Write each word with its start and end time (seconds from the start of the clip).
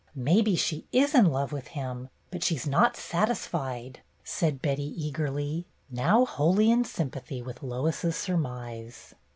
Maybe 0.15 0.55
she 0.55 0.87
is 0.91 1.13
in 1.13 1.27
love 1.27 1.51
with 1.51 1.67
him, 1.77 2.09
but 2.31 2.43
she 2.43 2.57
's 2.57 2.65
not 2.65 2.97
satisfied," 2.97 3.99
said 4.23 4.59
Betty,' 4.59 4.95
eagerly, 4.99 5.67
now 5.91 6.25
wholly 6.25 6.71
in 6.71 6.83
sympathy 6.85 7.39
with 7.43 7.61
Lois's 7.61 8.15
surmise. 8.15 9.13